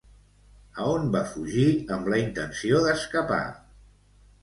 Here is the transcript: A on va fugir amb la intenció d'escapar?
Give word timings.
A 0.77 0.87
on 0.93 1.05
va 1.17 1.21
fugir 1.35 1.67
amb 1.99 2.11
la 2.15 2.21
intenció 2.25 2.83
d'escapar? 2.89 3.43